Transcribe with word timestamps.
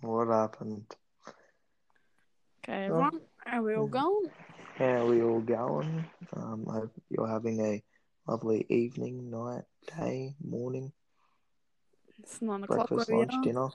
What 0.00 0.28
happened? 0.28 0.86
Okay, 2.64 2.86
Oh. 2.86 2.86
everyone, 2.86 3.20
how 3.44 3.62
we 3.62 3.74
all 3.74 3.86
going? 3.86 4.30
How 4.76 4.84
are 4.84 5.06
we 5.06 5.22
all 5.22 5.40
going? 5.40 6.04
Um, 6.34 6.66
I 6.70 6.74
hope 6.74 6.92
you're 7.10 7.28
having 7.28 7.60
a 7.60 7.82
lovely 8.26 8.64
evening, 8.68 9.30
night, 9.30 9.64
day, 9.98 10.34
morning, 10.42 10.92
It's 12.18 12.40
nine 12.40 12.62
o'clock 12.64 12.88
breakfast, 12.88 13.10
lunch, 13.10 13.34
are. 13.34 13.42
dinner. 13.42 13.68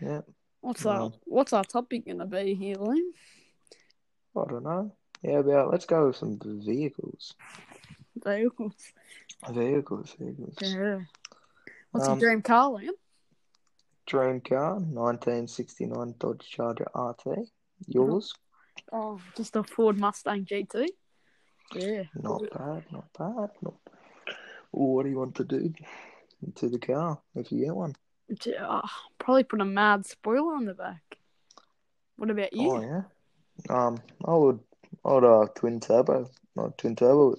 Yeah, 0.00 0.20
What's 0.60 0.84
Wow. 0.84 1.04
our 1.04 1.12
What's 1.24 1.52
our 1.52 1.64
topic 1.64 2.06
gonna 2.06 2.26
be 2.26 2.54
here, 2.54 2.76
Liam? 2.76 3.12
I 4.36 4.44
don't 4.48 4.62
know. 4.64 4.92
How 5.24 5.30
about 5.38 5.70
let's 5.70 5.86
go 5.86 6.06
with 6.08 6.16
some 6.16 6.38
vehicles. 6.42 7.34
Vehicles. 8.24 8.92
Vehicles, 9.50 10.14
vehicles. 10.18 10.58
Yeah. 10.60 11.00
What's 11.92 12.08
Um, 12.08 12.18
your 12.18 12.30
dream 12.30 12.42
car, 12.42 12.70
Liam? 12.70 12.90
Dream 14.06 14.40
car, 14.40 14.74
1969 14.74 16.14
Dodge 16.18 16.48
Charger 16.48 16.86
RT. 16.94 17.48
Yours? 17.86 18.32
Oh, 18.92 19.20
just 19.36 19.56
a 19.56 19.62
Ford 19.62 19.98
Mustang 19.98 20.44
GT. 20.44 20.88
Yeah. 21.74 22.04
Not 22.14 22.42
bad, 22.50 22.84
not 22.90 23.06
bad. 23.18 23.50
Not... 23.62 23.74
What 24.70 25.04
do 25.04 25.10
you 25.10 25.18
want 25.18 25.34
to 25.36 25.44
do 25.44 25.72
to 26.56 26.68
the 26.68 26.78
car 26.78 27.20
if 27.34 27.52
you 27.52 27.64
get 27.64 27.74
one? 27.74 27.94
Yeah, 28.44 28.80
probably 29.18 29.44
put 29.44 29.60
a 29.60 29.64
mad 29.64 30.06
spoiler 30.06 30.54
on 30.54 30.64
the 30.64 30.74
back. 30.74 31.18
What 32.16 32.30
about 32.30 32.52
you? 32.52 32.70
Oh 32.70 32.80
yeah. 32.80 33.02
Um, 33.68 34.00
I 34.24 34.34
would, 34.34 34.60
I 35.04 35.12
would 35.12 35.24
uh 35.24 35.46
twin 35.54 35.80
turbo, 35.80 36.30
not 36.56 36.78
twin 36.78 36.96
turbo, 36.96 37.36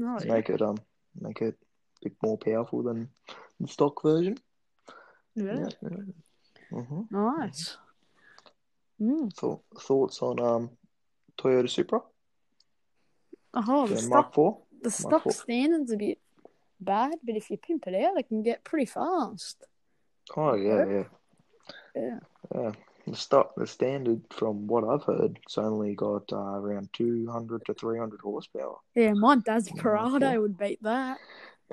Oh, 0.00 0.18
yeah. 0.24 0.32
make 0.32 0.48
it 0.48 0.62
um, 0.62 0.78
make 1.20 1.42
it 1.42 1.54
a 1.54 2.08
bit 2.08 2.16
more 2.22 2.38
powerful 2.38 2.82
than 2.82 3.08
the 3.60 3.68
stock 3.68 4.02
version. 4.02 4.38
Yeah. 5.34 5.66
Mm-hmm. 6.72 7.02
Nice. 7.10 7.76
Mm. 9.00 9.32
Thought, 9.34 9.62
thoughts 9.80 10.22
on 10.22 10.40
um, 10.40 10.70
Toyota 11.38 11.68
Supra, 11.68 12.00
Oh, 13.54 13.86
the 13.86 13.94
the 13.94 14.00
stock, 14.00 14.10
Mark 14.10 14.34
Four. 14.34 14.58
the 14.82 14.90
stock 14.90 15.30
standard's 15.32 15.92
a 15.92 15.96
bit 15.96 16.18
bad, 16.80 17.14
but 17.24 17.36
if 17.36 17.50
you 17.50 17.56
pimp 17.56 17.86
it 17.86 17.94
out, 18.02 18.18
it 18.18 18.28
can 18.28 18.42
get 18.42 18.64
pretty 18.64 18.86
fast. 18.86 19.64
Oh 20.36 20.54
yeah, 20.54 20.84
yeah, 20.86 21.04
Yeah. 21.94 22.18
yeah. 22.54 22.72
The 23.06 23.16
stock, 23.16 23.54
the 23.56 23.66
standard, 23.66 24.22
from 24.30 24.68
what 24.68 24.84
I've 24.84 25.02
heard, 25.02 25.40
it's 25.44 25.58
only 25.58 25.96
got 25.96 26.32
uh, 26.32 26.36
around 26.36 26.88
two 26.92 27.28
hundred 27.30 27.64
to 27.66 27.74
three 27.74 27.98
hundred 27.98 28.20
horsepower. 28.20 28.76
Yeah, 28.94 29.12
my 29.14 29.36
dad's 29.36 29.68
Yeah, 29.74 30.36
would 30.38 30.56
beat 30.56 30.80
that. 30.84 31.18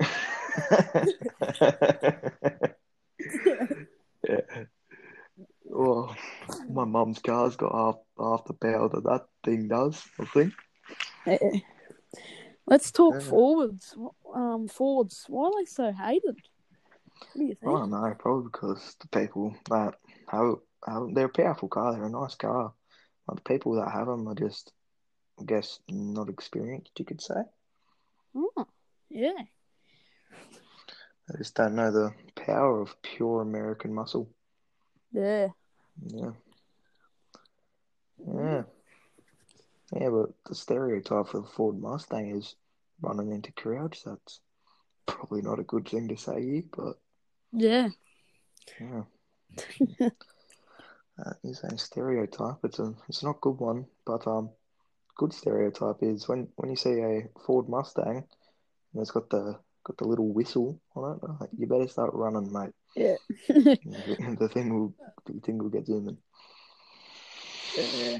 yeah. 4.28 4.64
Well, 5.64 6.16
my 6.68 6.84
mum's 6.84 7.20
car's 7.20 7.56
got 7.56 7.72
half 7.72 7.96
half 8.18 8.44
the 8.44 8.54
power 8.54 8.88
that 8.88 9.04
that 9.04 9.26
thing 9.44 9.68
does. 9.68 10.02
I 10.18 10.24
think. 10.26 10.52
Yeah. 11.26 11.60
Let's 12.66 12.90
talk 12.90 13.14
Yeah. 13.14 13.20
Fords. 13.20 13.96
Um, 14.34 14.68
Fords. 14.68 15.24
Why 15.28 15.46
are 15.46 15.52
they 15.58 15.66
so 15.66 15.92
hated? 15.92 16.36
What 17.18 17.34
do 17.36 17.44
you 17.44 17.54
think? 17.54 17.66
I 17.66 17.78
don't 17.78 17.90
know. 17.90 18.14
Probably 18.18 18.44
because 18.44 18.96
the 19.00 19.08
people 19.08 19.54
that 19.68 19.94
have, 20.28 20.56
have 20.86 21.14
they're 21.14 21.26
a 21.26 21.28
powerful 21.28 21.68
car. 21.68 21.92
They're 21.92 22.04
a 22.04 22.10
nice 22.10 22.34
car. 22.34 22.72
But 23.26 23.36
the 23.36 23.42
people 23.42 23.74
that 23.74 23.90
have 23.90 24.06
them 24.06 24.28
are 24.28 24.34
just, 24.34 24.72
I 25.40 25.44
guess, 25.44 25.80
not 25.88 26.28
experienced. 26.28 26.92
You 26.98 27.04
could 27.04 27.20
say. 27.20 27.42
Oh, 28.34 28.66
yeah. 29.08 29.32
They 31.28 31.38
just 31.38 31.54
don't 31.54 31.74
know 31.74 31.90
the 31.90 32.12
power 32.50 32.80
of 32.80 33.00
pure 33.02 33.42
American 33.42 33.94
muscle. 33.94 34.28
Yeah. 35.12 35.48
Yeah. 36.06 36.32
Yeah. 38.26 38.62
Yeah, 39.92 40.08
but 40.10 40.30
the 40.48 40.54
stereotype 40.54 41.28
for 41.28 41.40
the 41.40 41.48
Ford 41.48 41.80
Mustang 41.80 42.36
is 42.36 42.56
running 43.00 43.32
into 43.32 43.52
crowds. 43.52 44.02
That's 44.04 44.40
probably 45.06 45.42
not 45.42 45.58
a 45.58 45.64
good 45.64 45.88
thing 45.88 46.08
to 46.08 46.16
say 46.16 46.42
here, 46.42 46.62
but 46.76 46.98
Yeah. 47.52 47.88
yeah. 48.80 49.02
that 51.18 51.36
is 51.42 51.62
a 51.64 51.78
stereotype. 51.78 52.58
It's 52.64 52.78
a 52.78 52.94
it's 53.08 53.22
not 53.22 53.36
a 53.36 53.40
good 53.40 53.58
one, 53.58 53.86
but 54.04 54.26
um 54.26 54.50
good 55.16 55.32
stereotype 55.32 56.02
is 56.02 56.28
when 56.28 56.48
when 56.56 56.70
you 56.70 56.76
see 56.76 57.00
a 57.00 57.28
Ford 57.46 57.68
Mustang 57.68 58.24
and 58.92 59.02
it's 59.02 59.10
got 59.10 59.30
the 59.30 59.58
got 59.90 59.96
the 59.98 60.08
little 60.08 60.28
whistle 60.32 60.80
on 60.94 61.16
it, 61.16 61.24
uh, 61.28 61.46
you 61.58 61.66
better 61.66 61.88
start 61.88 62.10
running, 62.14 62.52
mate. 62.52 62.70
Yeah. 62.96 63.16
The 63.48 64.48
thing 64.52 64.72
will 64.74 64.94
the 65.26 65.40
thing 65.40 65.58
will 65.58 65.68
get 65.68 65.86
zooming. 65.86 66.18
yeah. 67.76 68.18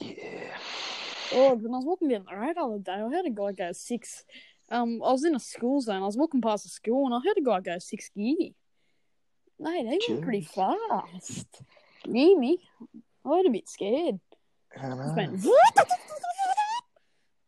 Yeah. 0.00 0.56
Oh, 1.32 1.54
when 1.54 1.72
I 1.74 1.76
was 1.78 1.84
walking 1.84 2.08
down 2.08 2.24
the 2.30 2.36
road 2.36 2.56
the 2.56 2.60
other 2.62 2.78
day, 2.78 2.92
I 2.92 3.08
heard 3.10 3.26
a 3.26 3.30
guy 3.30 3.52
go 3.52 3.72
six. 3.72 4.24
Um, 4.70 5.02
I 5.04 5.12
was 5.12 5.24
in 5.24 5.34
a 5.34 5.40
school 5.40 5.80
zone. 5.80 6.02
I 6.02 6.06
was 6.06 6.16
walking 6.16 6.40
past 6.40 6.66
a 6.66 6.68
school, 6.68 7.06
and 7.06 7.14
I 7.14 7.18
heard 7.26 7.36
a 7.38 7.42
guy 7.42 7.60
go 7.60 7.78
six 7.78 8.08
gear. 8.16 8.50
Mate, 9.58 9.84
they 9.84 9.98
went 10.08 10.22
pretty 10.24 10.42
fast. 10.42 11.46
Near 12.06 12.38
me, 12.38 12.58
I 13.24 13.28
was 13.28 13.44
a 13.46 13.50
bit 13.50 13.68
scared. 13.68 14.20
I. 14.76 14.86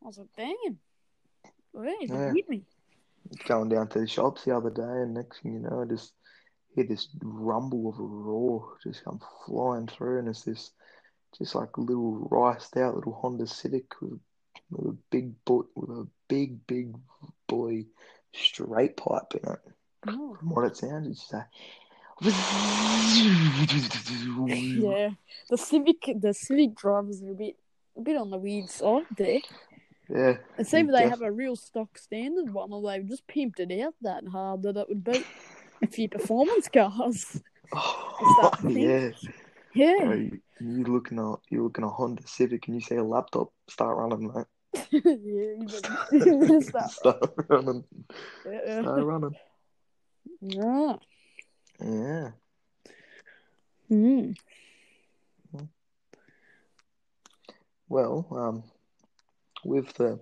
I 0.03 0.07
was 0.07 0.19
like, 0.19 0.29
damn. 0.37 0.79
Wait, 1.73 2.09
Yeah. 2.09 2.33
hit 2.33 2.49
me. 2.49 2.63
Going 3.47 3.69
down 3.69 3.89
to 3.89 4.01
the 4.01 4.07
shops 4.07 4.45
the 4.45 4.57
other 4.57 4.71
day, 4.71 4.83
and 4.83 5.15
next 5.15 5.43
thing 5.43 5.55
you 5.55 5.61
know, 5.61 5.83
I 5.83 5.85
just 5.85 6.13
hear 6.75 6.85
this 6.85 7.09
rumble 7.23 7.89
of 7.89 7.99
a 7.99 8.03
roar 8.03 8.77
just 8.83 9.05
come 9.05 9.21
flying 9.47 9.87
through, 9.87 10.19
and 10.21 10.29
it's 10.29 10.43
this 10.43 10.71
just 11.37 11.55
like 11.55 11.77
little 11.77 12.29
riced 12.31 12.77
out 12.77 12.95
little 12.95 13.15
Honda 13.15 13.47
Civic 13.47 14.01
with, 14.01 14.21
with 14.71 14.95
a 14.95 14.97
big 15.11 15.33
butt 15.45 15.67
with 15.75 15.91
a 15.91 16.07
big 16.29 16.67
big 16.67 16.95
boy 17.47 17.85
straight 18.33 18.97
pipe 18.97 19.35
in 19.35 19.53
it. 19.53 19.61
Oh. 20.09 20.37
From 20.39 20.51
what 20.51 20.67
it 20.67 20.77
sounds, 20.77 21.09
it's 21.09 21.21
just 21.21 21.33
like 21.33 21.47
Yeah, 24.83 25.11
the 25.51 25.59
Civic, 25.59 26.13
the 26.19 26.33
Civic 26.33 26.75
drivers 26.75 27.23
are 27.23 27.33
a 27.33 27.35
bit, 27.35 27.57
a 27.97 28.01
bit 28.01 28.17
on 28.17 28.31
the 28.31 28.39
weird 28.39 28.71
side 28.71 29.05
there. 29.17 29.41
Yeah, 30.09 30.37
It's 30.59 30.73
either 30.73 30.93
they 30.93 31.09
have 31.09 31.23
a 31.23 31.33
real 31.33 31.57
stock 31.57 31.99
standard 31.99 32.53
one, 32.53 32.73
or 32.73 32.83
they've 32.83 33.07
just 33.07 33.27
pimped 33.27 33.61
it 33.61 33.81
out 33.81 33.95
that 34.03 34.27
hard 34.29 34.63
that 34.63 34.77
it 34.77 34.89
would 34.89 35.05
beat 35.05 35.27
a 35.83 35.87
few 35.87 36.09
performance 36.09 36.69
cars. 36.69 37.43
oh, 37.73 38.53
yeah. 38.69 39.11
Yeah, 39.75 40.05
Bro, 40.05 40.15
you, 40.15 40.41
you 40.61 40.85
looking 40.85 41.19
at 41.19 41.39
you 41.51 41.65
looking 41.65 41.85
at 41.85 41.89
a 41.89 41.91
Honda 41.91 42.23
Civic, 42.27 42.67
and 42.67 42.77
you 42.77 42.81
see 42.81 42.95
a 42.95 43.05
laptop, 43.05 43.53
start 43.69 43.99
running, 43.99 44.33
mate. 44.33 44.47
yeah, 44.91 46.59
start. 46.61 46.91
Start 46.91 47.35
running, 47.49 47.85
Yeah. 48.47 48.83
start 48.83 49.05
running. 49.05 49.37
Right. 50.41 50.99
Yeah. 51.81 52.31
Mm. 53.91 54.37
Well, 57.89 58.27
um, 58.31 58.65
with 59.67 59.93
the, 59.95 60.21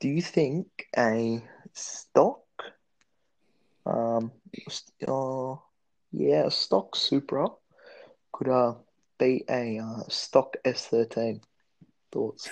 do 0.00 0.08
you 0.08 0.22
think 0.22 0.66
a 0.96 1.42
stock, 1.72 2.40
um, 3.86 4.32
uh, 5.06 5.54
yeah, 6.12 6.46
a 6.46 6.50
stock 6.50 6.96
Supra 6.96 7.48
could 8.32 8.48
uh 8.48 8.74
beat 9.18 9.44
a 9.48 9.78
uh, 9.78 10.02
stock 10.08 10.56
S13? 10.64 11.40
Thoughts? 12.12 12.48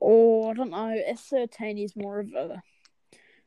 Or 0.00 0.50
I 0.50 0.54
don't 0.54 0.70
know. 0.70 1.00
S 1.06 1.22
thirteen 1.22 1.78
is 1.78 1.96
more 1.96 2.20
of 2.20 2.32
a 2.34 2.62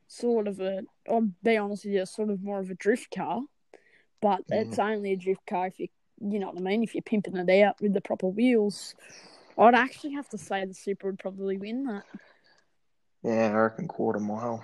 sort 0.07 0.47
of 0.47 0.59
a. 0.59 0.81
I'll 1.09 1.29
be 1.43 1.57
honest 1.57 1.85
with 1.85 1.93
you, 1.93 2.05
sort 2.05 2.29
of 2.29 2.43
more 2.43 2.59
of 2.59 2.69
a 2.69 2.75
drift 2.75 3.13
car, 3.15 3.41
but 4.21 4.41
it's 4.49 4.79
only 4.79 5.13
a 5.13 5.17
drift 5.17 5.45
car 5.47 5.67
if 5.67 5.79
you, 5.79 5.87
you 6.19 6.39
know 6.39 6.47
what 6.47 6.57
I 6.57 6.61
mean. 6.61 6.83
If 6.83 6.95
you're 6.95 7.01
pimping 7.01 7.37
it 7.37 7.63
out 7.63 7.79
with 7.81 7.93
the 7.93 8.01
proper 8.01 8.27
wheels, 8.27 8.95
I'd 9.61 9.75
actually 9.75 10.13
have 10.13 10.27
to 10.29 10.37
say 10.37 10.65
the 10.65 10.73
Supra 10.73 11.11
would 11.11 11.19
probably 11.19 11.57
win 11.57 11.85
that. 11.85 12.03
Yeah, 13.23 13.51
I 13.53 13.59
reckon 13.59 13.87
quarter 13.87 14.19
mile. 14.19 14.63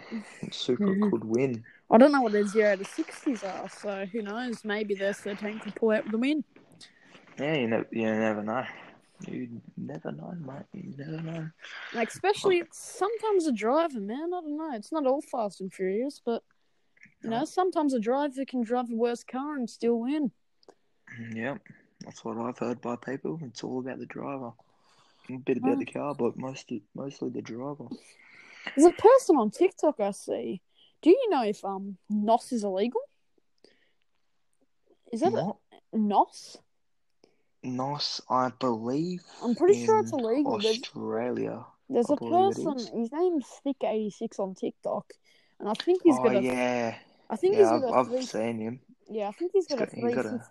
Supra 0.51 0.87
Mhm. 0.87 1.11
could 1.11 1.23
win. 1.23 1.63
I 1.91 1.97
don't 1.97 2.11
know 2.11 2.21
what 2.21 2.31
their 2.31 2.45
zero 2.45 2.75
to 2.75 2.83
sixties 2.83 3.43
are, 3.43 3.69
so 3.69 4.05
who 4.05 4.23
knows? 4.23 4.65
Maybe 4.65 4.95
the 4.95 5.09
S 5.09 5.21
thirteen 5.21 5.59
could 5.59 5.75
pull 5.75 5.91
out 5.91 6.03
with 6.03 6.11
the 6.11 6.17
win. 6.17 6.43
Yeah, 7.37 7.53
you 7.55 7.67
never, 7.67 7.87
you 7.91 8.05
never 8.05 8.41
know. 8.41 8.65
You 9.27 9.61
never 9.77 10.11
know, 10.11 10.35
mate. 10.39 10.65
You 10.73 10.95
never 10.97 11.21
know. 11.21 11.49
Like 11.93 12.09
especially 12.09 12.59
it's 12.59 12.79
sometimes 12.79 13.45
a 13.45 13.51
driver, 13.51 13.99
man. 13.99 14.33
I 14.33 14.41
don't 14.41 14.57
know. 14.57 14.73
It's 14.73 14.91
not 14.91 15.05
all 15.05 15.21
Fast 15.21 15.61
and 15.61 15.71
Furious, 15.71 16.19
but 16.23 16.43
you 17.23 17.29
know, 17.29 17.45
sometimes 17.45 17.93
a 17.93 17.99
driver 17.99 18.45
can 18.45 18.63
drive 18.63 18.89
the 18.89 18.95
worst 18.95 19.27
car 19.27 19.55
and 19.55 19.69
still 19.69 19.99
win. 19.99 20.31
Yep, 21.33 21.61
that's 22.01 22.23
what 22.25 22.37
I've 22.37 22.57
heard 22.57 22.81
by 22.81 22.95
people. 22.95 23.39
It's 23.43 23.63
all 23.63 23.79
about 23.79 23.99
the 23.99 24.05
driver. 24.05 24.51
A 25.29 25.37
bit 25.37 25.57
about 25.57 25.73
Oh. 25.75 25.79
the 25.79 25.85
car, 25.85 26.15
but 26.15 26.37
mostly 26.37 26.83
mostly 26.95 27.29
the 27.29 27.41
driver. 27.41 27.87
There's 28.75 28.87
a 28.87 28.91
person 28.91 29.37
on 29.37 29.51
TikTok 29.51 29.99
I 29.99 30.11
see. 30.11 30.61
Do 31.01 31.09
you 31.09 31.29
know 31.29 31.43
if 31.43 31.63
um 31.65 31.97
NOS 32.09 32.51
is 32.53 32.63
illegal? 32.63 33.01
Is 35.11 35.21
that 35.21 35.31
What? 35.31 35.57
a, 35.93 35.97
Nos. 35.97 36.57
Nos, 37.63 38.21
I 38.29 38.51
believe. 38.59 39.23
I'm 39.43 39.55
pretty 39.55 39.85
sure 39.85 39.99
it's 39.99 40.11
illegal. 40.11 40.59
There's, 40.59 40.77
Australia. 40.79 41.65
there's 41.89 42.09
I 42.09 42.13
a 42.13 42.17
person. 42.17 42.77
His 42.99 43.11
name's 43.11 43.45
Thick86 43.65 44.39
on 44.39 44.53
TikTok, 44.55 45.11
and 45.59 45.67
I 45.69 45.73
think 45.73 46.01
he's 46.03 46.15
oh 46.19 46.23
got 46.23 46.35
a. 46.35 46.41
yeah, 46.41 46.95
I 47.29 47.35
think 47.35 47.55
he's 47.55 47.65
yeah. 47.65 47.79
got 47.79 47.83
I've, 47.93 47.93
a 47.93 47.97
I've 47.99 48.07
three. 48.07 48.21
seen 48.25 48.59
him. 48.59 48.79
Yeah, 49.09 49.27
I 49.29 49.31
think 49.31 49.51
he's 49.53 49.67
got, 49.67 49.79
got- 49.79 49.87
a 49.91 49.95
he's 49.95 50.01
three. 50.03 50.13
got 50.13 50.25
a- 50.25 50.47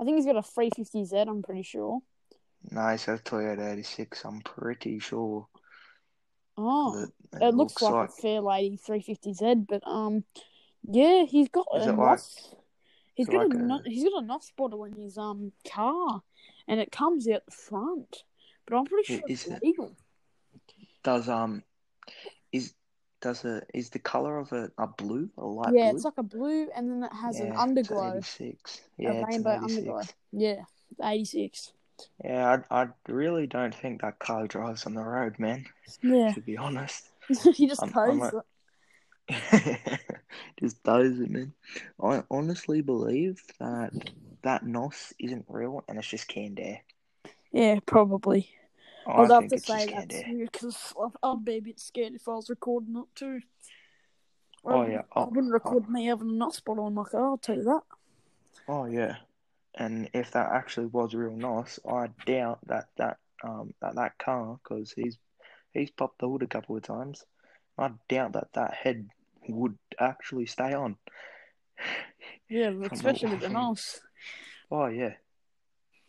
I 0.00 0.04
think 0.04 0.16
he's 0.16 0.26
got 0.26 0.36
a 0.36 0.40
350Z. 0.42 1.28
I'm 1.28 1.42
pretty 1.42 1.62
sure. 1.62 2.00
He's 2.70 3.08
a 3.08 3.18
Toyota 3.18 3.72
86. 3.72 4.24
I'm 4.24 4.40
pretty 4.40 4.98
sure. 4.98 5.46
Oh, 6.56 7.06
that 7.32 7.42
it, 7.42 7.54
looks, 7.54 7.80
like, 7.82 8.08
a 8.08 8.12
Fairlady 8.22 8.80
350Z, 8.80 9.66
but 9.68 9.82
um, 9.86 10.24
yeah, 10.88 11.24
he's 11.24 11.48
got 11.48 11.66
Is 11.76 11.86
a 11.86 11.90
it 11.90 11.96
like- 11.96 12.10
NOS. 12.10 12.54
He's 13.14 13.28
got 13.28 13.48
like 13.48 13.54
a, 13.58 13.64
a- 13.64 13.82
he's 13.84 14.04
got 14.04 14.22
a 14.22 14.26
NOS 14.26 14.52
bottle 14.56 14.84
in 14.84 14.94
his 14.94 15.16
um 15.18 15.52
car, 15.70 16.22
and 16.66 16.80
it 16.80 16.90
comes 16.90 17.28
out 17.28 17.44
the 17.46 17.52
front. 17.52 18.24
But 18.66 18.76
I'm 18.76 18.84
pretty 18.86 19.14
sure 19.14 19.22
it's 19.28 19.46
is 19.46 19.52
it- 19.52 19.62
legal. 19.62 19.94
does 21.04 21.28
um 21.28 21.62
is 22.52 22.74
does 23.20 23.44
a 23.44 23.62
is 23.72 23.90
the 23.90 23.98
color 24.00 24.38
of 24.38 24.52
it 24.52 24.72
a 24.78 24.86
blue 24.88 25.30
a 25.38 25.44
light? 25.44 25.74
Yeah, 25.74 25.90
blue? 25.90 25.96
it's 25.96 26.04
like 26.04 26.18
a 26.18 26.22
blue, 26.24 26.68
and 26.74 26.90
then 26.90 27.04
it 27.04 27.14
has 27.14 27.38
an 27.40 27.52
underglow. 27.52 28.16
It's 28.16 28.40
86. 28.40 28.80
Yeah, 28.98 29.10
a 29.10 29.20
it's 29.20 29.28
rainbow 29.28 29.60
86. 29.64 29.86
underglow. 29.86 30.12
Yeah, 30.32 30.62
86. 31.02 31.72
Yeah, 32.24 32.58
I, 32.70 32.82
I 32.82 32.88
really 33.08 33.46
don't 33.46 33.74
think 33.74 34.02
that 34.02 34.18
car 34.18 34.46
drives 34.46 34.86
on 34.86 34.94
the 34.94 35.02
road, 35.02 35.38
man. 35.38 35.64
Yeah, 36.02 36.32
To 36.32 36.40
be 36.40 36.56
honest, 36.56 37.10
he 37.54 37.66
just 37.66 37.82
I'm 37.82 38.22
it. 38.22 38.34
just 40.60 40.82
does 40.82 41.18
it, 41.20 41.30
man. 41.30 41.52
I 42.02 42.22
honestly 42.30 42.82
believe 42.82 43.42
that 43.58 43.92
that 44.42 44.66
NOS 44.66 45.14
isn't 45.18 45.46
real 45.48 45.82
and 45.88 45.98
it's 45.98 46.08
just 46.08 46.28
canned 46.28 46.60
air. 46.60 46.80
Yeah, 47.52 47.78
probably. 47.86 48.50
I 49.06 49.22
I'd 49.22 49.30
have 49.30 49.48
to 49.48 49.58
say 49.58 49.86
that 49.86 50.10
too, 50.10 50.48
because 50.50 50.94
I'd 51.22 51.44
be 51.44 51.56
a 51.56 51.60
bit 51.60 51.80
scared 51.80 52.14
if 52.14 52.28
I 52.28 52.32
was 52.34 52.50
recording 52.50 52.96
it 52.96 53.14
too. 53.14 53.40
I 54.66 54.72
Oh, 54.72 54.86
yeah. 54.86 55.02
I 55.14 55.20
Oh, 55.20 55.26
wouldn't 55.26 55.50
oh. 55.50 55.54
record 55.54 55.88
me 55.88 56.06
having 56.06 56.30
a 56.30 56.32
nut 56.32 56.54
spot 56.54 56.78
on 56.78 56.94
my 56.94 57.04
car. 57.04 57.24
I'll 57.26 57.38
tell 57.38 57.56
you 57.56 57.64
that. 57.64 57.82
Oh 58.66 58.86
yeah, 58.86 59.16
and 59.76 60.08
if 60.12 60.30
that 60.32 60.50
actually 60.52 60.86
was 60.86 61.14
real 61.14 61.36
NOS, 61.36 61.78
I 61.88 62.08
doubt 62.26 62.60
that 62.66 62.86
that 62.96 63.18
um 63.42 63.74
that 63.80 63.96
that 63.96 64.18
car, 64.18 64.58
because 64.62 64.92
he's 64.92 65.18
he's 65.72 65.90
popped 65.90 66.20
the 66.20 66.28
hood 66.28 66.42
a 66.42 66.46
couple 66.46 66.76
of 66.76 66.82
times. 66.82 67.24
I 67.76 67.90
doubt 68.08 68.32
that 68.34 68.52
that 68.54 68.74
head 68.74 69.08
would 69.48 69.76
actually 69.98 70.46
stay 70.46 70.72
on. 70.72 70.96
Yeah, 72.48 72.72
especially 72.92 73.30
with 73.30 73.40
the 73.40 73.48
NOS. 73.50 74.00
Oh 74.70 74.86
yeah, 74.86 75.14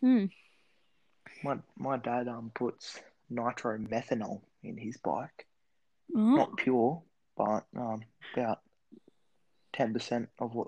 Hmm. 0.02 0.26
my 1.44 1.58
my 1.78 1.98
dad 1.98 2.28
um 2.28 2.52
puts 2.54 3.00
nitromethanol 3.32 4.42
in 4.64 4.78
his 4.78 4.98
bike, 4.98 5.48
Oh, 6.16 6.20
not 6.20 6.58
pure, 6.58 7.02
but 7.36 7.66
um 7.76 8.04
about 8.34 8.60
ten 9.74 9.94
percent 9.94 10.30
of 10.40 10.54
what 10.54 10.68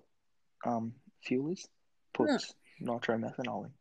um 0.65 0.93
fuel 1.23 1.51
is 1.51 1.67
puts 2.13 2.53
nitromethanol 2.81 3.65
in. 3.65 3.71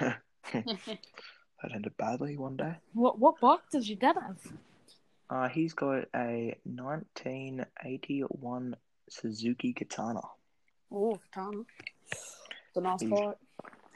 that 0.52 1.72
ended 1.74 1.96
badly 1.96 2.36
one 2.36 2.56
day. 2.56 2.74
what 2.92 3.18
what 3.18 3.40
bike 3.40 3.60
does 3.72 3.88
your 3.88 3.98
dad 3.98 4.16
have? 4.20 4.36
Uh, 5.30 5.48
he's 5.48 5.72
got 5.72 6.04
a 6.14 6.54
1981 6.64 8.76
Suzuki 9.08 9.72
Katana. 9.72 10.20
Oh, 10.92 11.18
Katana. 11.32 11.62
It's 12.10 12.76
a 12.76 12.80
nice 12.80 13.00
He's- 13.00 13.18
bike. 13.18 13.36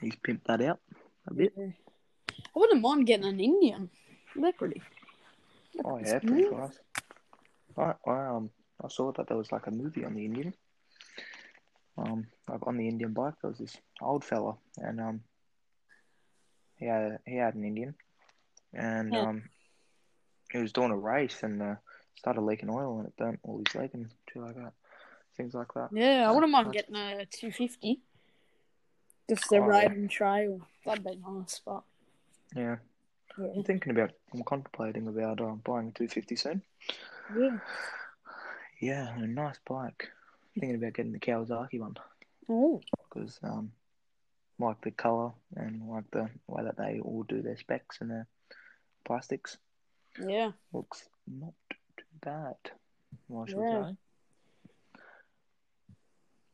He's 0.01 0.15
pimped 0.17 0.45
that 0.45 0.63
out 0.63 0.79
a 1.27 1.35
bit. 1.35 1.53
Yeah. 1.57 1.71
I 2.31 2.59
wouldn't 2.59 2.81
mind 2.83 3.07
getting 3.07 3.27
an 3.27 3.41
Indian. 3.41 3.91
They're 4.37 4.53
pretty. 4.53 4.81
Oh 5.85 5.99
yeah, 5.99 6.21
pretty 6.21 6.49
nice. 6.49 6.79
I, 7.77 7.95
I 8.07 8.27
um 8.29 8.51
I 8.83 8.89
saw 8.89 9.11
that 9.13 9.27
there 9.27 9.37
was 9.37 9.51
like 9.51 9.67
a 9.67 9.71
movie 9.73 10.05
on 10.05 10.15
the 10.15 10.25
Indian. 10.25 10.55
Um, 11.99 12.27
like 12.49 12.65
on 12.67 12.77
the 12.77 12.87
Indian 12.89 13.13
bike, 13.13 13.35
there 13.43 13.51
was 13.51 13.59
this 13.59 13.77
old 14.01 14.25
fella, 14.25 14.57
and 14.77 15.01
um, 15.01 15.21
he 16.77 16.87
had 16.87 17.19
he 17.27 17.35
had 17.37 17.55
an 17.55 17.65
Indian, 17.65 17.95
and 18.73 19.13
Yeah. 19.13 19.29
um, 19.29 19.43
he 20.53 20.59
was 20.59 20.73
doing 20.73 20.93
a 20.93 20.97
race 20.97 21.43
and 21.43 21.61
uh, 21.61 21.75
started 22.17 22.43
leaking 22.43 22.71
oil, 22.71 22.99
and 22.99 23.09
it 23.09 23.17
burnt 23.17 23.41
all 23.43 23.59
his 23.67 23.75
leg 23.75 23.91
and 23.95 24.11
shit 24.33 24.43
like 24.43 24.55
that, 24.55 24.73
things 25.37 25.55
like 25.55 25.75
that. 25.75 25.89
Yeah, 25.93 26.29
I 26.29 26.31
wouldn't 26.33 26.53
mind 26.53 26.73
getting 26.73 26.95
a 26.95 27.27
250. 27.27 28.01
Just 29.29 29.53
a 29.53 29.57
Oh, 29.57 29.59
yeah. 29.61 29.67
raid 29.67 29.91
and 29.91 30.11
trail. 30.11 30.61
That'd 30.87 31.05
be 31.05 31.17
nice, 31.17 31.61
but 31.67 31.83
Yeah, 32.55 32.77
yeah. 33.37 33.49
I'm 33.57 33.65
thinking 33.65 33.91
about, 33.91 34.13
I'm 34.33 34.43
contemplating 34.45 35.07
about 35.09 35.41
um, 35.41 35.61
buying 35.65 35.89
a 35.89 35.93
250 35.93 36.37
soon. 36.37 36.63
yeah. 37.37 37.59
Yeah, 38.81 39.15
a 39.19 39.27
nice 39.27 39.59
bike. 39.67 40.09
Thinking 40.59 40.77
about 40.77 40.95
getting 40.95 41.13
the 41.13 41.19
Kawasaki 41.19 41.81
one. 41.81 41.97
Oh, 42.49 42.81
because 43.09 43.39
um, 43.43 43.73
like 44.59 44.81
the 44.83 44.91
color 44.91 45.33
and 45.57 45.89
like 45.89 46.11
the 46.11 46.29
way 46.47 46.65
that 46.65 46.77
they 46.77 47.01
all 47.01 47.25
do 47.25 47.43
their 47.43 47.57
specs 47.57 47.99
and 48.01 48.11
their 48.11 48.27
plastics 49.05 49.59
yeah. 50.21 50.53
looks 50.73 51.09
not 51.27 51.53
too 51.97 52.05
bad. 52.21 52.57
I 53.31 53.47
should 53.47 53.59
Yeah. 53.59 53.87
say. 53.89 53.97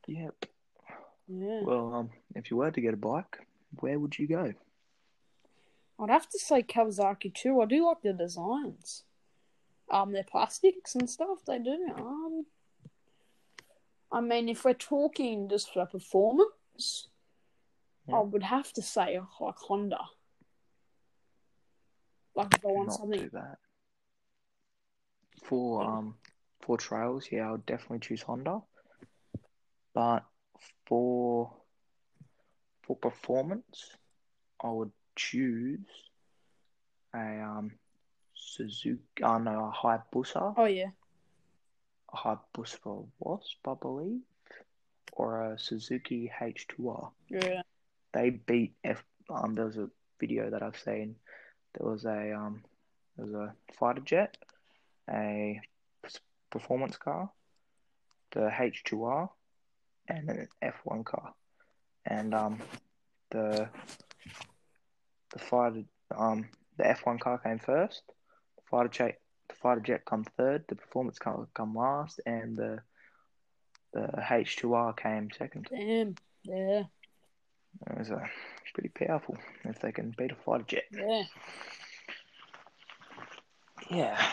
Yep. 0.07 0.47
Yeah. 1.29 1.63
Well, 1.63 1.95
um, 1.95 2.11
if 2.35 2.51
you 2.51 2.59
were 2.59 2.71
to 2.71 2.81
get 2.81 2.95
a 2.95 2.99
bike, 2.99 3.39
where 3.81 3.99
would 3.99 4.19
you 4.19 4.27
go? 4.27 4.53
I'd 5.99 6.11
have 6.11 6.29
to 6.29 6.39
say 6.39 6.63
Kawasaki 6.63 7.33
too. 7.33 7.61
I 7.61 7.65
do 7.67 7.87
like 7.87 8.03
the 8.03 8.13
designs. 8.13 9.05
Um, 9.91 10.13
their 10.13 10.25
plastics 10.25 10.95
and 10.95 11.09
stuff 11.09 11.45
they 11.47 11.59
do. 11.59 11.95
I 14.15 14.21
mean, 14.21 14.49
if 14.49 14.65
we're 14.65 14.75
talking 14.75 15.49
just 15.49 15.73
for 15.73 15.85
performance, 15.87 17.09
Yeah. 18.07 18.17
I 18.17 18.21
would 18.21 18.45
have 18.45 18.73
to 18.75 18.83
say 18.83 19.19
like 19.41 19.57
Honda. 19.57 19.99
Like 22.37 22.55
if 22.55 22.65
I 22.65 22.69
want 22.69 22.87
Not 22.89 22.99
something, 22.99 23.21
too 23.21 23.31
bad. 23.31 23.57
For 25.43 25.83
um, 25.83 26.15
for 26.61 26.79
trails, 26.79 27.27
yeah, 27.33 27.49
I 27.49 27.53
would 27.53 27.67
definitely 27.67 28.01
choose 28.01 28.23
Honda. 28.23 28.61
But 29.95 30.25
for 30.87 31.53
for 32.83 32.97
performance, 32.97 33.97
I 34.63 34.71
would 34.71 34.93
choose 35.17 35.89
a 37.15 37.41
um 37.41 37.73
Suzuki. 38.35 39.25
Oh 39.25 39.39
no, 39.39 39.73
a 39.73 39.73
Hayabusa. 39.73 40.55
oh 40.57 40.65
yeah, 40.67 40.91
A 42.15 42.39
for 42.67 43.07
Wasp, 43.19 43.67
I 43.67 43.75
believe, 43.81 44.21
or 45.13 45.53
a 45.53 45.59
Suzuki 45.59 46.31
H2R. 46.41 47.11
yeah, 47.29 47.63
They 48.13 48.31
beat 48.31 48.75
F. 48.85 49.05
Um, 49.29 49.55
there 49.55 49.67
was 49.67 49.77
a 49.77 49.89
video 50.21 50.51
that 50.51 50.63
I've 50.63 50.79
seen. 50.79 51.17
There 51.79 51.89
was 51.89 52.05
a 52.05 52.33
um, 52.33 52.63
there 53.17 53.27
was 53.27 53.35
a 53.35 53.55
fighter 53.79 54.01
jet, 54.01 54.37
a 55.11 55.61
performance 56.51 56.97
car, 56.97 57.31
the 58.33 58.51
H2R, 58.51 59.29
and 60.09 60.29
an 60.31 60.49
F1 60.63 61.05
car, 61.05 61.35
and 62.07 62.35
um, 62.35 62.59
the 63.31 63.69
the 65.33 65.39
fighter 65.39 65.85
um 66.17 66.49
the 66.77 66.85
F1 66.85 67.21
car 67.21 67.39
came 67.39 67.59
first, 67.59 68.03
the 68.07 68.63
fighter 68.71 68.89
jet 68.89 69.21
the 69.49 69.55
fighter 69.55 69.81
jet 69.81 70.05
come 70.05 70.25
third, 70.25 70.65
the 70.69 70.75
performance 70.77 71.19
car 71.19 71.47
come 71.55 71.75
last, 71.75 72.21
and 72.27 72.57
the 72.57 72.81
the 73.93 74.09
H2R 74.19 74.97
came 74.97 75.29
second. 75.39 75.69
damn, 75.71 76.17
yeah, 76.43 76.83
It 77.91 77.99
was 77.99 78.11
uh, 78.11 78.27
pretty 78.75 78.89
powerful 78.89 79.37
if 79.65 79.79
they 79.81 79.93
can 79.93 80.13
beat 80.19 80.33
a 80.33 80.35
fighter 80.35 80.65
jet. 80.67 80.85
yeah, 80.93 81.23
Yeah. 83.91 84.31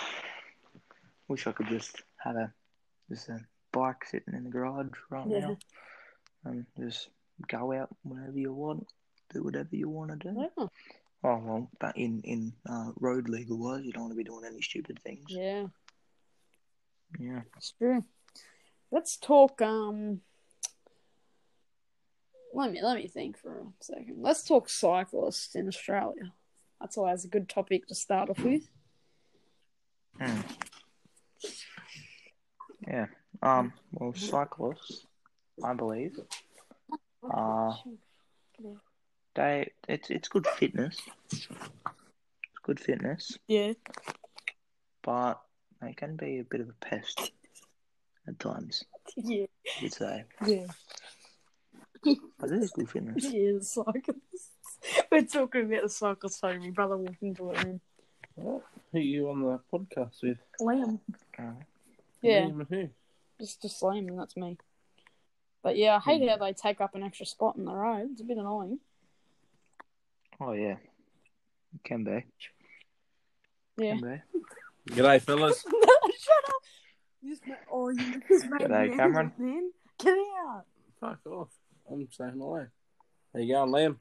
Wish 1.27 1.45
I 1.47 1.51
could 1.51 1.67
just 1.67 2.01
have 2.17 2.35
a 2.35 2.51
just 3.09 3.29
a 3.29 3.39
bike 3.71 4.03
sitting 4.05 4.33
in 4.33 4.43
the 4.45 4.49
garage 4.49 4.87
right 5.09 5.27
Yeah. 5.27 5.39
now 5.39 5.57
and 6.45 6.65
just 6.79 7.09
go 7.47 7.71
out 7.73 7.89
whenever 8.03 8.37
you 8.37 8.53
want, 8.53 8.87
do 9.33 9.43
whatever 9.43 9.69
you 9.75 9.89
want 9.89 10.11
to 10.11 10.15
do. 10.31 10.35
yeah, 10.57 10.65
Oh 11.23 11.37
well, 11.43 11.69
but 11.79 11.95
in 11.97 12.21
in 12.23 12.53
uh, 12.67 12.91
road 12.99 13.29
legal 13.29 13.57
wise, 13.57 13.83
you 13.85 13.91
don't 13.91 14.03
want 14.03 14.13
to 14.13 14.17
be 14.17 14.23
doing 14.23 14.45
any 14.45 14.61
stupid 14.61 14.99
things. 15.03 15.25
yeah. 15.29 15.67
Yeah. 17.19 17.41
It's 17.57 17.73
true. 17.77 18.03
Let's 18.91 19.17
talk. 19.17 19.61
Um, 19.61 20.21
let 22.53 22.71
me 22.71 22.81
let 22.81 22.95
me 22.97 23.07
think 23.07 23.37
for 23.37 23.59
a 23.59 23.65
second. 23.83 24.17
Let's 24.19 24.43
talk 24.43 24.69
cyclists 24.69 25.55
in 25.55 25.67
Australia. 25.67 26.33
That's 26.79 26.97
always 26.97 27.25
a 27.25 27.29
good 27.29 27.47
topic 27.47 27.87
to 27.87 27.95
start 27.95 28.29
off 28.29 28.39
with. 28.39 28.67
Hmm. 30.19 30.41
Yeah. 32.87 33.07
Um. 33.43 33.73
Well, 33.91 34.13
cyclists, 34.13 35.05
I 35.63 35.73
believe, 35.73 36.19
are 37.23 37.77
Yeah. 39.35 39.43
They 39.43 39.71
it's 39.93 40.09
it's 40.09 40.27
good 40.27 40.47
fitness. 40.47 40.97
It's 41.31 41.47
good 42.63 42.79
fitness, 42.79 43.37
Yeah. 43.47 43.73
but 45.03 45.41
they 45.81 45.93
can 45.93 46.15
be 46.15 46.39
a 46.39 46.43
bit 46.43 46.61
of 46.61 46.69
a 46.69 46.73
pest 46.85 47.31
at 48.27 48.39
times. 48.39 48.83
Yeah. 49.17 49.45
You'd 49.79 49.93
say, 49.93 50.25
Yeah. 50.45 50.67
but 52.39 52.51
it 52.51 52.61
is 52.61 52.71
good 52.71 52.89
fitness. 52.89 53.25
Yeah, 53.31 53.53
the 53.59 53.63
cyclists. 53.63 54.51
We're 55.11 55.21
talking 55.23 55.65
about 55.65 55.83
the 55.83 55.89
cyclists, 55.89 56.39
so 56.39 56.57
my 56.57 56.69
brother 56.71 56.97
walked 56.97 57.21
into 57.21 57.43
the 57.53 57.63
room. 57.65 57.81
What? 58.35 58.63
Who 58.91 58.99
you 58.99 59.29
on 59.29 59.41
the 59.41 59.59
podcast 59.71 60.21
with? 60.23 60.37
Liam. 60.61 60.99
Uh, 61.37 61.43
Yeah, 62.21 62.41
Liam 62.45 62.59
and 62.61 62.67
who? 62.69 62.89
just 63.39 63.61
just 63.61 63.81
Liam, 63.81 64.07
and 64.09 64.19
that's 64.19 64.35
me. 64.37 64.57
But 65.63 65.77
yeah, 65.77 65.95
I 65.97 65.99
hate 65.99 66.27
how 66.29 66.37
they 66.37 66.53
take 66.53 66.81
up 66.81 66.95
an 66.95 67.03
extra 67.03 67.25
spot 67.25 67.55
in 67.55 67.65
the 67.65 67.73
road. 67.73 68.09
It's 68.11 68.21
a 68.21 68.25
bit 68.25 68.37
annoying. 68.37 68.79
Oh 70.41 70.53
yeah, 70.53 70.77
it 71.75 71.83
can 71.83 72.03
be. 72.03 72.25
Yeah. 73.77 73.95
Can 73.97 74.21
be. 74.87 74.93
G'day, 74.93 75.21
fellas. 75.21 75.61
Shut 75.63 76.43
up! 76.47 76.61
You 77.21 77.29
just, 77.31 77.47
ma- 77.47 77.53
oh, 77.71 77.89
you 77.89 78.21
just 78.27 78.45
made 78.49 78.61
G'day, 78.61 78.89
me 78.91 78.97
Cameron. 78.97 79.31
angry, 79.37 79.51
Man. 79.53 79.71
Get 79.99 80.17
out! 80.47 80.65
Fuck 80.99 81.19
off. 81.27 81.49
I'm 81.89 82.07
saying 82.11 82.31
hello. 82.37 82.65
How 83.33 83.39
you 83.39 83.53
going, 83.53 83.71
Liam? 83.71 83.97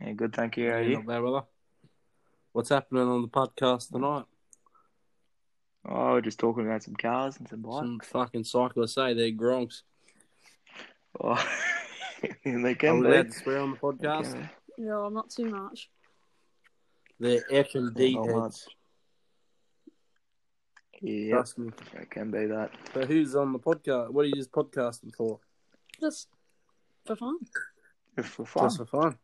Yeah, 0.00 0.12
good. 0.12 0.34
Thank 0.34 0.56
you. 0.56 0.68
How 0.70 0.76
are 0.76 0.82
Yeah, 0.82 0.88
you? 0.88 0.96
Not 0.96 1.06
bad, 1.06 1.20
brother. 1.20 1.46
What's 2.52 2.68
happening 2.70 3.02
on 3.04 3.22
the 3.22 3.28
podcast 3.28 3.90
tonight? 3.90 4.24
Oh, 5.88 6.12
we're 6.12 6.20
just 6.20 6.38
talking 6.38 6.66
about 6.66 6.82
some 6.82 6.96
cars 6.96 7.36
and 7.38 7.48
some 7.48 7.62
bikes. 7.62 7.76
Some 7.78 8.00
fucking 8.02 8.44
cyclists 8.44 8.94
say 8.94 9.14
they're 9.14 9.30
gronks. 9.30 9.82
Oh, 11.20 11.42
and 12.44 12.64
they 12.64 12.72
Are 12.72 12.74
can 12.74 12.98
we 13.00 13.06
be. 13.06 13.12
allowed 13.12 13.26
to 13.28 13.32
swear 13.32 13.58
on 13.60 13.70
the 13.70 13.76
They 13.76 13.80
podcast? 13.80 14.48
Can 14.78 14.86
No, 14.86 15.08
not 15.08 15.30
too 15.30 15.46
much. 15.46 15.90
They're 17.20 17.42
F 17.50 17.74
and 17.74 17.94
D 17.94 18.14
Not 18.14 18.26
heads. 18.26 18.36
much. 18.36 18.54
Yep, 21.00 21.30
Trust 21.30 21.58
me. 21.58 21.70
it 21.94 22.10
can 22.10 22.30
be 22.30 22.46
that. 22.46 22.70
But 22.92 23.06
who's 23.06 23.36
on 23.36 23.52
the 23.52 23.58
podcast? 23.58 24.10
What 24.10 24.22
are 24.22 24.28
you 24.28 24.34
just 24.34 24.50
podcasting 24.52 25.14
for? 25.14 25.38
Just 26.00 26.28
for 27.06 27.14
fun. 27.16 27.36
Just 28.16 28.28
for 28.30 28.44
fun. 28.46 28.64
Just 28.64 28.76
for 28.78 28.86
fun. 28.86 29.18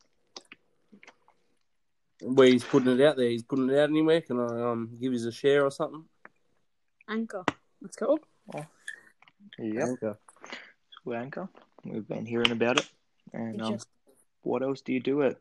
Where 2.23 2.47
he's 2.47 2.65
putting 2.65 2.99
it 2.99 3.05
out 3.05 3.17
there. 3.17 3.29
He's 3.29 3.43
putting 3.43 3.69
it 3.71 3.77
out 3.79 3.89
anywhere. 3.91 4.21
Can 4.21 4.39
I 4.41 4.71
um 4.71 4.97
give 5.01 5.13
you 5.13 5.29
a 5.29 5.33
share 5.33 5.65
or 5.65 5.71
something? 5.71 6.05
Anchor. 7.09 7.45
That's 7.83 7.97
cool. 7.97 8.21
Yep. 8.55 8.69
Anchor. 9.61 10.19
to 11.05 11.15
Anchor. 11.15 11.49
We've 11.85 12.07
been 12.07 12.25
hearing 12.25 12.51
about 12.53 12.79
it. 12.79 12.89
And 13.33 13.61
um, 13.61 13.73
Just- 13.73 13.89
what 14.45 14.63
else 14.63 14.81
do 14.81 14.93
you 14.93 15.01
do 15.01 15.23
at 15.23 15.39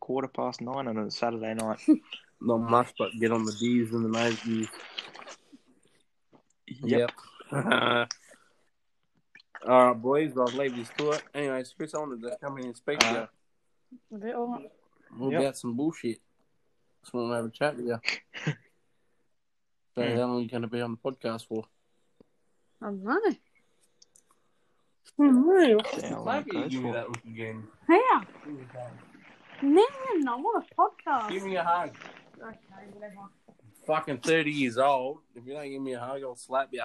quarter 0.00 0.28
past 0.28 0.60
nine 0.60 0.88
on 0.88 0.98
a 0.98 1.10
Saturday 1.10 1.54
night? 1.54 1.78
Not 2.40 2.58
much, 2.58 2.92
but 2.98 3.10
get 3.18 3.32
on 3.32 3.44
the 3.44 3.52
D's 3.52 3.92
and 3.92 4.04
the 4.04 4.08
nose 4.08 4.40
D's. 4.42 4.68
Yep. 6.82 7.10
All 7.52 8.06
right, 9.66 9.92
boys. 9.94 10.32
I'll 10.36 10.44
leave 10.46 10.76
this 10.76 10.90
to 10.98 11.12
it. 11.12 11.22
Anyways, 11.34 11.72
Chris, 11.76 11.94
I 11.94 11.98
wanted 11.98 12.22
to 12.22 12.36
come 12.42 12.58
in 12.58 12.66
and 12.66 12.76
speak 12.76 12.98
to 12.98 13.06
Uh, 13.06 13.26
A 14.12 14.18
bit 14.18 14.34
alright. 14.34 14.70
you 15.18 15.30
yep. 15.30 15.40
about 15.40 15.56
some 15.56 15.74
bullshit. 15.76 16.18
Just 17.02 17.14
want 17.14 17.30
to 17.30 17.36
have 17.36 17.44
a 17.46 17.50
chat 17.50 17.76
with 17.76 17.86
you. 17.86 18.54
So, 19.94 20.02
how 20.02 20.22
long 20.26 20.38
are 20.38 20.40
you 20.40 20.48
going 20.48 20.62
to 20.62 20.68
be 20.68 20.80
on 20.80 20.90
the 20.90 20.96
podcast 20.96 21.46
for? 21.46 21.62
I 22.82 22.86
don't 22.86 23.04
know. 23.04 23.36
See 25.16 25.22
how 25.22 26.22
long 26.22 26.38
it 26.38 26.52
goes 26.52 26.70
give 26.72 26.82
me 26.82 26.92
that 26.92 27.08
look 27.08 27.24
again. 27.24 27.64
How? 27.86 28.22
Give 28.44 28.54
me 28.54 28.62
a 28.62 28.78
hug. 28.78 28.90
Man, 29.62 30.28
I 30.28 30.36
want 30.36 30.64
a 30.64 30.74
podcast. 30.74 31.30
Give 31.30 31.44
me 31.44 31.56
a 31.56 31.62
hug. 31.62 31.90
Okay, 32.42 32.58
whatever. 32.92 33.14
Fucking 33.86 34.18
30 34.18 34.50
years 34.50 34.78
old. 34.78 35.18
If 35.36 35.46
you 35.46 35.52
don't 35.54 35.70
give 35.70 35.82
me 35.82 35.92
a 35.92 36.00
hug, 36.00 36.22
I'll 36.22 36.36
slap 36.36 36.68
you. 36.72 36.82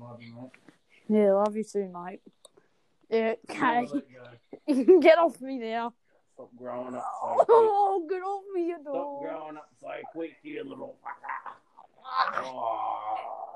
Love 0.00 0.22
you, 0.22 0.34
mate. 0.34 0.50
Yeah, 1.08 1.32
love 1.32 1.56
you 1.56 1.64
too, 1.64 1.88
mate. 1.88 2.20
Yeah, 3.08 3.34
okay. 3.48 3.86
let 3.92 4.04
go. 4.66 4.98
Get 5.00 5.18
off 5.18 5.40
me 5.40 5.58
now. 5.58 5.94
Stop 6.34 6.50
growing 6.56 6.94
up 6.94 7.04
so 7.20 7.28
quick. 7.34 7.46
Oh, 7.50 8.06
get 8.08 8.22
off 8.22 8.42
me, 8.54 8.66
you 8.66 8.76
dog. 8.76 8.82
Stop 8.84 8.94
dog. 8.94 9.22
growing 9.22 9.56
up 9.56 9.68
so 9.80 9.88
quick, 10.12 10.36
you 10.42 10.62
little 10.62 10.96
fucker. 11.04 11.52
Ah. 12.04 12.42
Oh, 12.44 13.47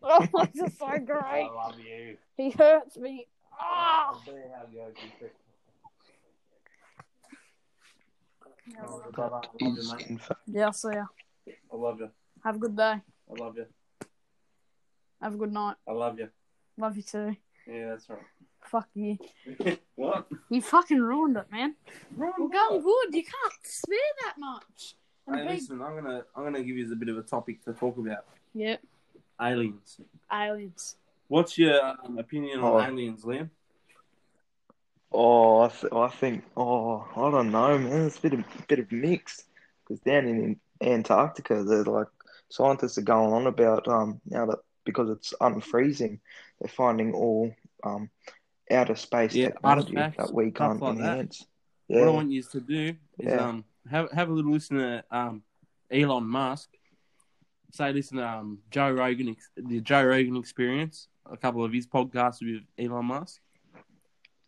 Oh, 0.02 0.26
this 0.54 0.72
is 0.72 0.78
so 0.78 0.98
great. 0.98 1.20
I 1.20 1.50
love 1.52 1.78
you. 1.78 2.16
He 2.36 2.50
hurts 2.50 2.96
me. 2.96 3.26
Ah. 3.58 4.08
I'll 4.08 4.20
see 4.24 4.30
how 4.30 4.66
you 4.72 4.94
prick. 5.18 5.34
Yeah, 8.66 8.80
Brother, 8.86 9.22
I 9.24 9.28
love 9.28 9.44
you, 9.60 9.76
Is 9.76 9.92
mate. 9.92 10.06
in 10.08 10.18
fact 10.18 10.40
Yeah, 10.46 10.66
I'll 10.66 10.72
see 10.72 10.88
ya. 10.94 11.04
I 11.72 11.76
love 11.76 12.00
you. 12.00 12.10
Have 12.44 12.56
a 12.56 12.58
good 12.58 12.76
day. 12.76 12.82
I 12.82 13.02
love 13.38 13.56
you. 13.56 13.66
Have 15.20 15.34
a 15.34 15.36
good 15.36 15.52
night. 15.52 15.76
I 15.86 15.92
love 15.92 16.18
you. 16.18 16.28
Love 16.78 16.96
you 16.96 17.02
too. 17.02 17.36
Yeah, 17.66 17.90
that's 17.90 18.08
right. 18.08 18.18
Fuck 18.62 18.88
you. 18.94 19.18
what? 19.96 20.26
You 20.48 20.62
fucking 20.62 21.00
ruined 21.00 21.36
it, 21.36 21.46
man. 21.50 21.74
We're 22.16 22.30
going 22.48 22.80
good. 22.80 23.14
You 23.14 23.22
can't 23.22 23.52
swear 23.64 23.98
that 24.24 24.34
much. 24.38 24.94
And 25.26 25.36
Hey, 25.36 25.46
be- 25.46 25.52
listen, 25.60 25.82
I'm 25.82 25.94
gonna 25.96 26.22
I'm 26.34 26.44
gonna 26.44 26.62
give 26.62 26.76
you 26.76 26.90
a 26.90 26.96
bit 26.96 27.08
of 27.08 27.18
a 27.18 27.22
topic 27.22 27.62
to 27.64 27.72
talk 27.72 27.96
about. 27.98 28.24
Yeah, 28.54 28.76
Aliens. 29.40 30.00
aliens. 30.32 30.96
What's 31.28 31.56
your 31.56 31.80
um, 32.04 32.18
opinion 32.18 32.60
on 32.60 32.74
Oh. 32.74 32.80
aliens, 32.80 33.24
Liam? 33.24 33.50
Oh, 35.12 35.60
I, 35.62 35.68
th- 35.68 35.92
I 35.92 36.08
think. 36.08 36.44
Oh, 36.56 37.06
I 37.16 37.30
don't 37.30 37.50
know, 37.50 37.78
man. 37.78 38.06
It's 38.06 38.18
a 38.18 38.22
bit 38.22 38.32
of 38.34 38.44
bit 38.68 38.78
of 38.78 38.92
mixed 38.92 39.44
because 39.82 40.00
down 40.00 40.26
in 40.26 40.60
Antarctica, 40.80 41.64
they're 41.64 41.84
like 41.84 42.06
scientists 42.48 42.98
are 42.98 43.02
going 43.02 43.32
on 43.32 43.46
about 43.46 43.88
um 43.88 44.20
now 44.26 44.46
that 44.46 44.58
because 44.84 45.10
it's 45.10 45.34
unfreezing, 45.40 46.18
they're 46.60 46.68
finding 46.72 47.12
all 47.12 47.52
um 47.84 48.08
outer 48.70 48.94
space 48.94 49.34
Yeah, 49.34 49.48
technology 49.48 49.94
artifacts, 49.94 50.16
that 50.28 50.34
we 50.34 50.50
stuff 50.50 50.58
can't 50.58 50.82
like 50.82 50.96
that. 50.98 51.02
enhance. 51.02 51.46
What 51.88 52.02
I 52.02 52.04
Yeah, 52.06 52.10
want 52.10 52.30
you 52.30 52.42
to 52.42 52.60
do 52.60 52.94
is 53.18 53.32
Yeah. 53.32 53.48
um 53.48 53.64
have 53.90 54.10
have 54.12 54.28
a 54.28 54.32
little 54.32 54.52
listen 54.52 54.76
to 54.78 55.04
um 55.10 55.42
Elon 55.90 56.24
Musk. 56.24 56.68
Say 57.72 57.92
listen 57.92 58.18
to 58.18 58.26
um 58.28 58.58
Joe 58.70 58.90
Rogan 58.92 59.36
the 59.56 59.80
Joe 59.80 60.04
Rogan 60.04 60.36
experience, 60.36 61.08
a 61.30 61.36
couple 61.36 61.64
of 61.64 61.72
his 61.72 61.86
podcasts 61.86 62.40
with 62.42 62.62
Elon 62.78 63.06
Musk. 63.06 63.40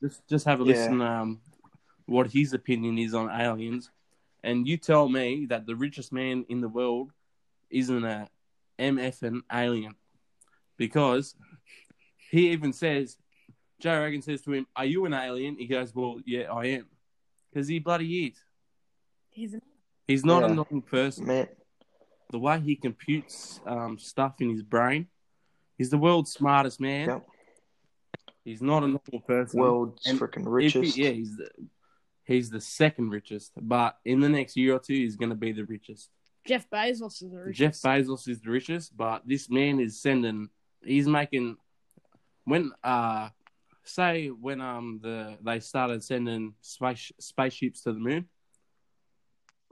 Just 0.02 0.26
just 0.28 0.44
have 0.46 0.60
a 0.60 0.64
Yeah. 0.64 0.68
listen 0.72 1.00
um 1.00 1.40
what 2.06 2.30
his 2.32 2.52
opinion 2.52 2.98
is 2.98 3.14
on 3.14 3.30
aliens. 3.30 3.90
And 4.42 4.66
you 4.66 4.76
tell 4.76 5.08
me 5.08 5.46
that 5.46 5.66
the 5.66 5.76
richest 5.76 6.12
man 6.12 6.44
in 6.48 6.60
the 6.60 6.68
world 6.68 7.12
isn't 7.70 8.04
a 8.04 8.28
MFN 8.78 9.42
alien. 9.52 9.94
Because 10.76 11.36
he 12.30 12.50
even 12.50 12.72
says 12.72 13.16
Joe 13.78 14.00
Rogan 14.00 14.22
says 14.22 14.42
to 14.42 14.52
him, 14.52 14.66
Are 14.74 14.84
you 14.84 15.04
an 15.04 15.14
alien? 15.14 15.56
He 15.56 15.66
goes, 15.66 15.94
Well, 15.94 16.18
yeah, 16.26 16.52
I 16.52 16.66
am. 16.66 16.86
Because 17.52 17.68
he 17.68 17.78
bloody 17.78 18.26
is. 18.26 18.38
He's 19.30 19.54
an 19.54 19.62
He's 20.08 20.24
not 20.24 20.42
a 20.42 20.48
normal 20.48 20.80
person. 20.82 21.26
man. 21.26 21.46
The 22.32 22.38
way 22.38 22.58
he 22.60 22.74
computes 22.76 23.60
um, 23.66 23.98
stuff 23.98 24.40
in 24.40 24.50
his 24.50 24.62
brain, 24.62 25.06
he's 25.78 25.90
the 25.90 25.98
world's 25.98 26.32
smartest 26.32 26.80
man. 26.80 27.08
Yep. 27.08 27.26
He's 28.44 28.62
not 28.62 28.82
a 28.82 28.86
normal 28.88 29.20
person. 29.26 29.60
World's 29.60 30.04
And 30.06 30.18
freaking 30.18 30.40
If 30.40 30.72
he- 30.72 30.78
richest. 30.80 30.96
yeah, 30.96 31.10
he's 31.10 31.36
the, 31.36 31.48
he's 32.24 32.50
the 32.50 32.60
second 32.60 33.10
richest. 33.10 33.52
But 33.56 33.98
in 34.04 34.18
the 34.20 34.28
next 34.28 34.56
year 34.56 34.74
or 34.74 34.78
two, 34.80 34.94
he's 34.94 35.14
going 35.16 35.28
to 35.30 35.36
be 35.36 35.52
the 35.52 35.64
richest. 35.64 36.10
Jeff 36.44 36.68
Bezos 36.70 37.22
is 37.22 37.30
the 37.30 37.38
richest. 37.38 37.82
Jeff 37.82 37.90
Bezos 37.92 38.26
is 38.28 38.40
the 38.40 38.50
richest, 38.50 38.96
but 38.96 39.22
this 39.24 39.48
man 39.48 39.78
is 39.78 40.00
sending. 40.00 40.48
He's 40.82 41.06
making 41.06 41.56
when 42.44 42.72
uh 42.82 43.28
say 43.84 44.26
when 44.28 44.60
um 44.60 44.98
the 45.02 45.36
they 45.44 45.60
started 45.60 46.02
sending 46.02 46.54
space 46.60 47.12
spaceships 47.20 47.82
to 47.82 47.92
the 47.92 48.00
moon. 48.00 48.26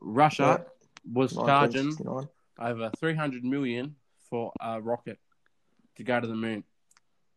Russia 0.01 0.65
was 1.11 1.33
charging 1.33 1.87
1969. 1.97 2.29
Over 2.61 2.91
three 2.99 3.15
hundred 3.15 3.45
million 3.45 3.97
for 4.29 4.53
a 4.61 4.81
rocket 4.81 5.19
to 5.97 6.05
go 6.05 6.21
to 6.21 6.27
the 6.27 6.35
moon. 6.35 6.65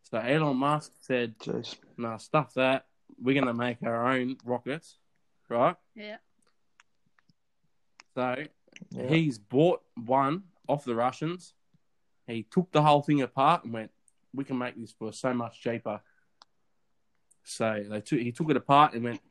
So 0.04 0.18
Elon 0.20 0.58
Musk 0.58 0.92
said, 1.02 1.38
Jeez. 1.40 1.78
"No, 1.98 2.18
stuff 2.18 2.54
that. 2.56 2.86
We're 3.20 3.40
gonna 3.40 3.54
make 3.54 3.82
our 3.84 4.08
own 4.08 4.38
rockets, 4.44 4.98
right?" 5.50 5.76
Yeah. 5.96 6.18
So 8.16 8.46
Yeah. 8.90 9.08
He's 9.08 9.38
bought 9.38 9.82
one 9.96 10.44
off 10.68 10.84
the 10.84 10.96
Russians. 10.96 11.54
He 12.28 12.44
took 12.44 12.72
the 12.72 12.82
whole 12.82 13.02
thing 13.02 13.22
apart 13.22 13.64
and 13.64 13.74
went, 13.74 13.92
"We 14.34 14.44
can 14.44 14.58
make 14.58 14.76
this 14.76 14.92
for 14.92 15.14
so 15.14 15.34
much 15.34 15.62
cheaper." 15.62 16.02
So 17.44 17.84
they 17.88 18.02
took 18.02 18.20
he 18.20 18.32
took 18.32 18.50
it 18.50 18.58
apart 18.58 18.94
and 18.94 19.04
went, 19.04 19.22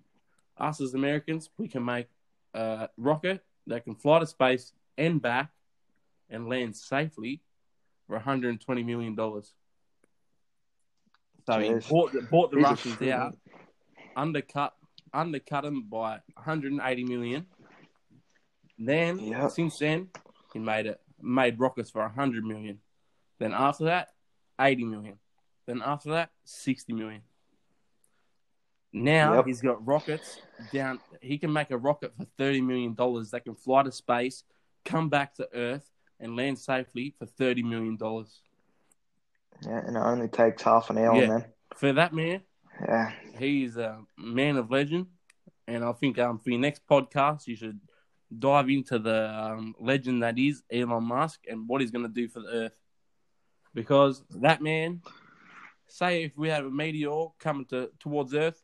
"Us 0.56 0.80
as 0.80 0.94
Americans, 0.94 1.50
we 1.56 1.68
can 1.68 1.84
make 1.84 2.08
a 2.54 2.88
rocket 2.96 3.44
that 3.66 3.84
can 3.84 3.94
fly 3.94 4.18
to 4.20 4.26
space 4.26 4.72
and 4.96 5.20
back 5.20 5.50
and 6.32 6.48
land 6.48 6.74
safely 6.76 7.40
for 8.06 8.16
120 8.16 8.82
million 8.82 9.14
dollars." 9.14 9.54
So 11.46 11.58
he 11.60 11.74
bought 11.88 12.12
the, 12.12 12.22
bought 12.22 12.50
the 12.50 12.58
He's 12.58 12.64
Russians 12.64 13.02
out, 13.02 13.36
undercut 14.16 14.74
undercut 15.12 15.64
him 15.64 15.82
by 15.88 16.20
180 16.34 17.04
million. 17.04 17.46
Then 18.78 19.18
Yep. 19.18 19.50
since 19.50 19.78
then, 19.78 20.08
he 20.52 20.58
made 20.58 20.86
it 20.86 21.00
made 21.20 21.60
rockets 21.60 21.90
for 21.90 22.02
100 22.02 22.44
million. 22.44 22.80
Then 23.38 23.52
after 23.52 23.84
that, 23.84 24.08
80 24.60 24.84
million. 24.84 25.18
Then 25.66 25.82
after 25.84 26.10
that, 26.10 26.30
60 26.44 26.92
million. 26.92 27.22
Now 28.92 29.36
Yep. 29.36 29.46
he's 29.46 29.60
got 29.60 29.86
rockets 29.86 30.38
down. 30.72 31.00
He 31.20 31.38
can 31.38 31.52
make 31.52 31.70
a 31.70 31.78
rocket 31.78 32.14
for 32.16 32.24
30 32.38 32.60
million 32.62 32.94
dollars 32.94 33.30
that 33.30 33.44
can 33.44 33.54
fly 33.54 33.82
to 33.82 33.92
space, 33.92 34.44
come 34.84 35.08
back 35.08 35.34
to 35.36 35.48
Earth, 35.54 35.90
and 36.22 36.36
land 36.36 36.58
safely 36.58 37.14
for 37.18 37.26
30 37.26 37.62
million 37.64 37.96
dollars. 37.96 38.40
Yeah, 39.66 39.78
and 39.86 39.96
it 39.96 40.00
only 40.00 40.28
takes 40.28 40.62
half 40.62 40.88
an 40.88 40.96
hour, 40.98 41.14
Yeah. 41.14 41.26
man. 41.28 41.44
For 41.76 41.92
that 41.92 42.14
man, 42.14 42.40
Yeah, 42.80 43.12
he's 43.38 43.76
a 43.76 44.00
man 44.16 44.56
of 44.56 44.70
legend, 44.70 45.06
and 45.68 45.84
I 45.84 45.92
think 45.92 46.18
um, 46.18 46.38
for 46.38 46.50
your 46.50 46.60
next 46.60 46.86
podcast, 46.86 47.46
you 47.46 47.56
should 47.56 47.78
dive 48.38 48.70
into 48.70 48.98
the 48.98 49.30
um, 49.30 49.74
legend 49.78 50.22
that 50.22 50.38
is 50.38 50.62
Elon 50.72 51.04
Musk 51.04 51.40
and 51.48 51.68
what 51.68 51.80
he's 51.82 51.90
going 51.90 52.06
to 52.06 52.12
do 52.12 52.28
for 52.28 52.40
the 52.40 52.48
Earth. 52.48 52.76
Because 53.74 54.22
that 54.40 54.62
man, 54.62 55.02
say 55.86 56.24
if 56.24 56.36
we 56.36 56.48
have 56.48 56.64
a 56.64 56.70
meteor 56.70 57.26
coming 57.38 57.66
to 57.66 57.90
towards 58.00 58.34
Earth, 58.34 58.62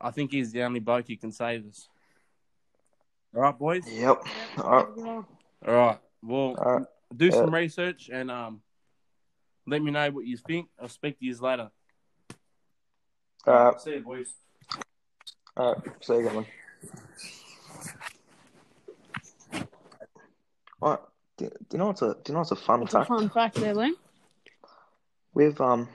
I 0.00 0.10
think 0.10 0.30
he's 0.32 0.52
the 0.52 0.62
only 0.62 0.80
bloke 0.80 1.08
who 1.08 1.16
can 1.16 1.32
save 1.32 1.66
us. 1.66 1.88
All 3.34 3.40
right, 3.42 3.58
boys. 3.58 3.86
yep. 3.90 4.22
All 4.58 4.70
right, 4.70 5.24
All 5.66 5.74
right. 5.74 5.98
Well, 6.22 6.54
all 6.58 6.72
right. 6.78 6.86
do 7.16 7.30
some 7.32 7.52
research 7.54 8.08
and 8.12 8.30
um, 8.30 8.60
let 9.66 9.82
me 9.82 9.90
know 9.90 10.10
what 10.10 10.26
you 10.26 10.36
think. 10.36 10.68
I'll 10.80 10.88
speak 10.88 11.18
to 11.18 11.24
you 11.24 11.36
later. 11.36 11.70
All 13.46 13.54
right, 13.54 13.80
See 13.80 13.94
you, 13.94 14.00
boys. 14.00 14.32
all 15.56 15.74
right. 15.74 15.82
See 16.00 16.14
you, 16.14 16.22
man. 16.22 16.46
All 20.80 20.90
right. 20.90 20.98
Do, 21.38 21.46
do 21.48 21.54
you 21.72 21.78
know 21.78 21.86
what's 21.86 22.02
a 22.02 22.14
do 22.14 22.20
you 22.28 22.34
know 22.34 22.40
what's 22.40 22.50
a 22.52 22.56
fun 22.56 22.80
What's 22.80 22.94
a 22.94 22.98
fact? 22.98 23.08
fun 23.08 23.28
fact 23.30 23.54
there, 23.56 23.74
Liam? 23.74 23.92
With 25.34 25.60
um, 25.60 25.88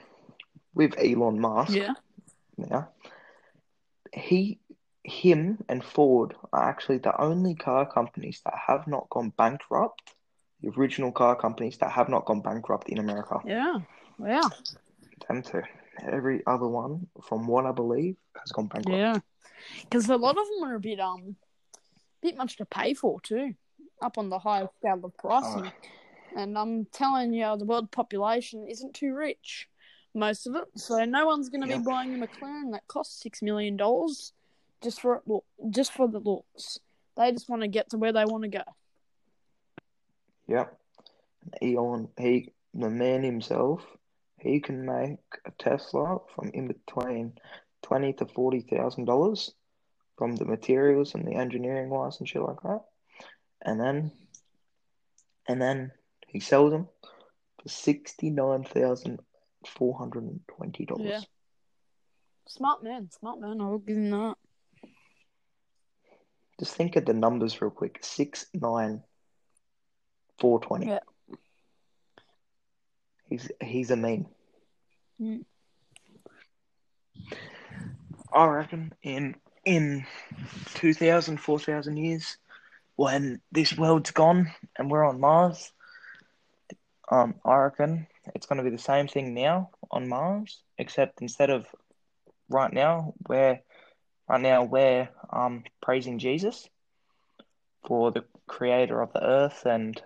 with 0.74 0.94
Elon 0.98 1.40
Musk 1.40 1.72
Yeah. 1.74 1.94
now, 2.56 2.88
he, 4.12 4.58
him, 5.04 5.58
and 5.68 5.82
Ford 5.84 6.34
are 6.52 6.68
actually 6.68 6.98
the 6.98 7.18
only 7.20 7.54
car 7.54 7.90
companies 7.90 8.40
that 8.44 8.54
have 8.66 8.86
not 8.86 9.08
gone 9.10 9.32
bankrupt. 9.36 10.02
The 10.62 10.70
original 10.76 11.12
car 11.12 11.36
companies 11.36 11.78
that 11.78 11.92
have 11.92 12.08
not 12.08 12.24
gone 12.24 12.40
bankrupt 12.40 12.88
in 12.88 12.98
America. 12.98 13.38
Yeah. 13.44 13.78
yeah. 14.24 14.48
Them 15.28 15.42
too. 15.42 15.62
Every 16.02 16.42
other 16.46 16.66
one, 16.66 17.06
from 17.28 17.46
what 17.46 17.66
I 17.66 17.72
believe, 17.72 18.16
has 18.38 18.50
gone 18.52 18.66
bankrupt. 18.66 18.98
Yeah. 18.98 19.18
Because 19.82 20.08
a 20.08 20.16
lot 20.16 20.36
of 20.38 20.46
them 20.46 20.68
are 20.68 20.74
a 20.76 20.80
bit 20.80 21.00
um, 21.00 21.36
bit 22.22 22.36
much 22.36 22.56
to 22.56 22.64
pay 22.64 22.94
for 22.94 23.20
too, 23.20 23.54
up 24.02 24.18
on 24.18 24.28
the 24.30 24.38
higher 24.38 24.68
scale 24.78 25.04
of 25.04 25.16
pricing. 25.16 25.70
And 26.36 26.58
I'm 26.58 26.84
telling 26.86 27.32
you, 27.32 27.56
the 27.56 27.64
world 27.64 27.90
population 27.90 28.66
isn't 28.68 28.94
too 28.94 29.14
rich, 29.14 29.68
most 30.14 30.46
of 30.46 30.54
it. 30.56 30.64
So 30.74 31.04
no 31.04 31.26
one's 31.26 31.48
going 31.48 31.62
to 31.62 31.68
Yeah. 31.68 31.78
be 31.78 31.84
buying 31.84 32.14
a 32.14 32.26
McLaren 32.26 32.72
that 32.72 32.86
costs 32.86 33.20
six 33.22 33.42
million 33.42 33.76
dollars 33.76 34.32
just 34.82 35.00
for 35.00 35.22
look, 35.26 35.44
just 35.70 35.92
for 35.92 36.06
the 36.08 36.20
looks. 36.20 36.78
They 37.16 37.32
just 37.32 37.48
want 37.48 37.62
to 37.62 37.68
get 37.68 37.90
to 37.90 37.98
where 37.98 38.12
they 38.12 38.24
want 38.24 38.44
to 38.44 38.48
go. 38.48 38.62
Yep. 40.48 40.78
Elon, 41.62 42.08
he, 42.18 42.52
the 42.74 42.90
man 42.90 43.22
himself, 43.22 43.82
he 44.38 44.60
can 44.60 44.84
make 44.84 45.18
a 45.44 45.50
Tesla 45.58 46.18
from 46.34 46.50
in 46.54 46.68
between 46.68 47.34
twenty 47.82 48.12
to 48.14 48.26
forty 48.26 48.60
thousand 48.60 49.04
dollars 49.04 49.52
from 50.16 50.36
the 50.36 50.44
materials 50.44 51.14
and 51.14 51.26
the 51.26 51.34
engineering 51.34 51.90
wise 51.90 52.18
and 52.18 52.28
shit 52.28 52.42
like 52.42 52.60
that. 52.62 52.80
And 53.62 53.80
then, 53.80 54.10
and 55.48 55.60
then 55.60 55.92
he 56.26 56.40
sells 56.40 56.72
them 56.72 56.88
for 57.62 57.68
sixty 57.68 58.30
nine 58.30 58.64
thousand 58.64 59.20
four 59.66 59.96
hundred 59.98 60.24
and 60.24 60.40
twenty 60.48 60.86
dollars. 60.86 61.06
Yeah. 61.06 61.20
Smart 62.48 62.82
man, 62.82 63.10
smart 63.10 63.40
man. 63.40 63.60
I 63.60 63.68
will 63.68 63.78
give 63.78 63.96
him 63.96 64.10
that. 64.10 64.34
Just 66.58 66.74
think 66.74 66.96
of 66.96 67.04
the 67.04 67.14
numbers 67.14 67.60
real 67.60 67.70
quick. 67.70 67.98
Six 68.02 68.46
nine 68.54 69.02
four 70.38 70.60
twenty. 70.60 70.86
Yeah. 70.86 71.00
He's 73.28 73.50
he's 73.62 73.90
a 73.90 73.96
meme. 73.96 74.26
Mm. 75.20 75.44
I 78.32 78.46
reckon 78.46 78.94
in 79.02 79.36
in 79.64 80.06
2,000, 80.74 81.36
4,000 81.38 81.96
years, 81.98 82.38
when 82.96 83.40
this 83.52 83.76
world's 83.76 84.12
gone 84.12 84.50
and 84.78 84.90
we're 84.90 85.04
on 85.04 85.20
Mars, 85.20 85.72
um, 87.10 87.34
I 87.44 87.56
reckon 87.56 88.06
it's 88.34 88.46
going 88.46 88.56
to 88.58 88.64
be 88.64 88.74
the 88.74 88.82
same 88.82 89.08
thing 89.08 89.34
now 89.34 89.70
on 89.90 90.08
Mars, 90.08 90.62
except 90.78 91.20
instead 91.20 91.50
of 91.50 91.66
right 92.48 92.72
now, 92.72 93.12
we're 93.28 93.60
right 94.28 94.40
now 94.40 94.62
we're 94.64 95.08
um 95.30 95.64
praising 95.82 96.18
Jesus 96.18 96.68
for 97.86 98.10
the 98.10 98.24
creator 98.46 99.00
of 99.00 99.12
the 99.12 99.24
earth 99.24 99.64
and 99.64 100.02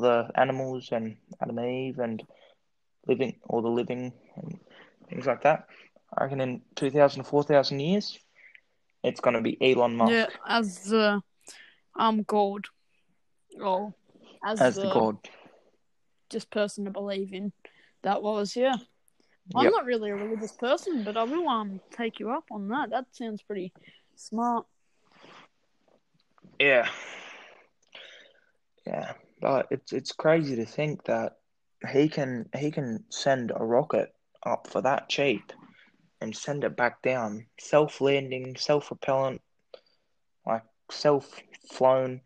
the 0.00 0.30
animals 0.34 0.88
and 0.92 1.16
Adam 1.40 1.58
and 1.58 1.70
Eve 1.70 1.98
and 1.98 2.22
living 3.06 3.38
all 3.48 3.62
the 3.62 3.68
living 3.68 4.12
and 4.36 4.58
things 5.08 5.26
like 5.26 5.42
that. 5.42 5.66
I 6.16 6.24
reckon 6.24 6.40
in 6.40 6.62
2,000, 6.76 7.24
4,000 7.24 7.80
years, 7.80 8.18
it's 9.02 9.20
going 9.20 9.34
to 9.34 9.42
be 9.42 9.58
Elon 9.60 9.96
Musk 9.96 10.12
Yeah, 10.12 10.26
as 10.46 10.84
the 10.84 11.22
um 11.98 12.22
God, 12.22 12.66
or 13.60 13.94
as, 14.44 14.60
as 14.60 14.74
the, 14.76 14.82
the 14.82 14.88
god. 14.88 15.16
just 16.30 16.50
person 16.50 16.84
to 16.84 16.90
believe 16.90 17.32
in. 17.32 17.52
That 18.02 18.22
was 18.22 18.56
yeah. 18.56 18.76
I'm 19.54 19.64
Yep. 19.64 19.72
not 19.72 19.84
really 19.86 20.10
a 20.10 20.16
religious 20.16 20.52
person, 20.52 21.04
but 21.04 21.16
I 21.16 21.24
will 21.24 21.48
um 21.48 21.80
take 21.90 22.20
you 22.20 22.30
up 22.30 22.44
on 22.50 22.68
that. 22.68 22.90
That 22.90 23.06
sounds 23.12 23.42
pretty 23.42 23.72
smart. 24.14 24.66
Yeah. 26.58 26.88
Yeah. 28.86 29.12
But 29.40 29.66
it's 29.70 29.92
it's 29.92 30.12
crazy 30.12 30.56
to 30.56 30.64
think 30.66 31.04
that 31.04 31.36
he 31.92 32.08
can 32.08 32.48
he 32.56 32.70
can 32.70 33.04
send 33.10 33.52
a 33.54 33.64
rocket 33.64 34.12
up 34.44 34.66
for 34.68 34.82
that 34.82 35.08
cheap 35.08 35.52
and 36.20 36.36
send 36.36 36.64
it 36.64 36.76
back 36.76 37.02
down, 37.02 37.46
self 37.60 38.00
landing, 38.00 38.56
self 38.56 38.90
repellent, 38.90 39.40
like 40.46 40.64
self 40.90 41.40
flown 41.70 42.20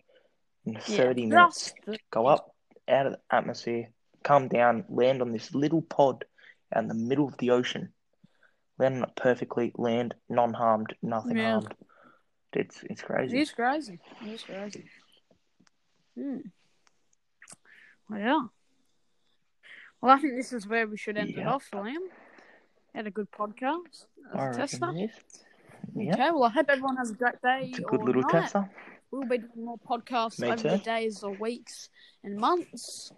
in 0.64 0.76
thirty 0.80 1.22
yeah, 1.22 1.28
minutes. 1.28 1.74
the- 1.86 1.98
Go 2.10 2.26
up 2.26 2.54
out 2.88 3.06
of 3.06 3.12
the 3.12 3.20
atmosphere, 3.30 3.88
come 4.22 4.48
down, 4.48 4.84
land 4.88 5.22
on 5.22 5.32
this 5.32 5.54
little 5.54 5.82
pod 5.82 6.24
out 6.74 6.82
in 6.82 6.88
the 6.88 6.94
middle 6.94 7.26
of 7.28 7.36
the 7.38 7.50
ocean. 7.50 7.92
Land 8.78 8.96
on 8.96 9.02
it 9.04 9.16
perfectly, 9.16 9.72
land 9.76 10.14
non 10.28 10.52
harmed, 10.54 10.94
nothing 11.02 11.36
Yeah. 11.36 11.52
harmed. 11.52 11.74
It's 12.54 12.82
it's 12.84 13.02
crazy. 13.02 13.36
It 13.36 13.40
is 13.42 13.50
crazy. 13.50 13.98
It 14.22 14.28
is 14.28 14.42
crazy. 14.42 14.84
Hmm. 16.18 16.38
Yeah. 18.10 18.40
Well, 20.00 20.12
I 20.12 20.18
think 20.18 20.34
this 20.36 20.52
is 20.52 20.66
where 20.66 20.86
we 20.86 20.96
should 20.96 21.16
end 21.16 21.30
it 21.30 21.46
off, 21.46 21.68
Liam. 21.72 21.96
Had 22.94 23.06
a 23.06 23.10
good 23.10 23.30
podcast. 23.30 24.06
A 24.34 24.52
tester. 24.52 24.92
Yeah. 25.94 26.14
Okay, 26.14 26.30
well, 26.30 26.44
I 26.44 26.50
hope 26.50 26.66
everyone 26.68 26.96
has 26.96 27.10
a 27.10 27.14
great 27.14 27.40
day. 27.42 27.68
It's 27.70 27.78
a 27.78 27.82
good 27.82 28.02
little 28.02 28.22
night. 28.22 28.32
tester. 28.32 28.68
We'll 29.10 29.28
be 29.28 29.38
doing 29.38 29.64
more 29.64 29.78
podcasts 29.78 30.40
Me 30.40 30.50
over 30.50 30.62
the 30.62 30.78
days 30.78 31.22
or 31.22 31.32
weeks 31.32 31.90
and 32.24 32.36
months. 32.38 33.12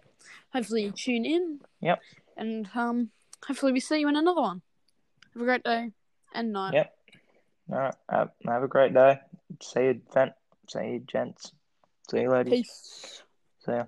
Hopefully, 0.53 0.83
you 0.83 0.91
tune 0.91 1.25
in. 1.25 1.59
Yep. 1.81 2.01
And 2.37 2.69
um, 2.75 3.09
hopefully, 3.45 3.71
we 3.71 3.79
see 3.79 3.99
you 3.99 4.07
in 4.09 4.15
another 4.15 4.41
one. 4.41 4.61
Have 5.33 5.41
a 5.41 5.45
great 5.45 5.63
day 5.63 5.91
and 6.33 6.53
night. 6.53 6.73
Yep. 6.73 6.95
All 7.71 7.77
right. 7.77 7.95
Have, 8.09 8.29
have 8.45 8.63
a 8.63 8.67
great 8.67 8.93
day. 8.93 9.19
See 9.61 9.81
you, 9.81 10.01
Vent. 10.13 10.33
See 10.69 10.79
you, 10.79 10.99
gents. 10.99 11.51
See 12.09 12.21
you, 12.21 12.29
ladies. 12.29 12.51
Peace. 12.51 13.23
See 13.65 13.71
ya. 13.71 13.85